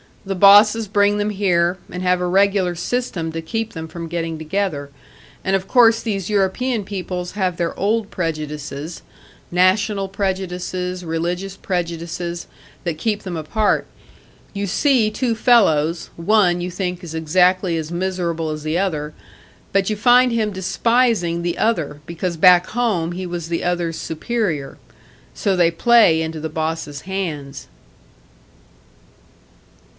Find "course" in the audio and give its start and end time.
5.67-6.01